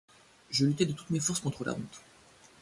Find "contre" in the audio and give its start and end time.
1.41-1.63